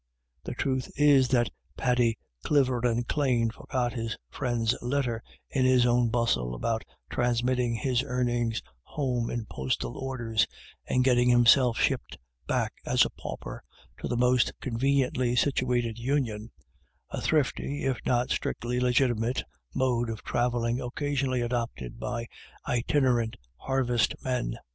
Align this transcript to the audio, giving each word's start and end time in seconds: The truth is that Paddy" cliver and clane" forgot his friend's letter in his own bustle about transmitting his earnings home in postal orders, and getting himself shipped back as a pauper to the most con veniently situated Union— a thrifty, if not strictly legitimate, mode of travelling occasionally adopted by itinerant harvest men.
The 0.45 0.55
truth 0.55 0.89
is 0.95 1.27
that 1.27 1.51
Paddy" 1.77 2.17
cliver 2.43 2.79
and 2.79 3.07
clane" 3.07 3.51
forgot 3.51 3.93
his 3.93 4.17
friend's 4.31 4.75
letter 4.81 5.21
in 5.51 5.63
his 5.63 5.85
own 5.85 6.09
bustle 6.09 6.55
about 6.55 6.81
transmitting 7.11 7.75
his 7.75 8.01
earnings 8.03 8.63
home 8.81 9.29
in 9.29 9.45
postal 9.45 9.95
orders, 9.99 10.47
and 10.87 11.03
getting 11.03 11.29
himself 11.29 11.77
shipped 11.77 12.17
back 12.47 12.73
as 12.83 13.05
a 13.05 13.11
pauper 13.11 13.61
to 13.99 14.07
the 14.07 14.17
most 14.17 14.51
con 14.59 14.79
veniently 14.79 15.37
situated 15.37 15.99
Union— 15.99 16.49
a 17.11 17.21
thrifty, 17.21 17.83
if 17.83 17.99
not 18.03 18.31
strictly 18.31 18.79
legitimate, 18.79 19.43
mode 19.75 20.09
of 20.09 20.23
travelling 20.23 20.81
occasionally 20.81 21.41
adopted 21.41 21.99
by 21.99 22.25
itinerant 22.67 23.35
harvest 23.55 24.15
men. 24.23 24.57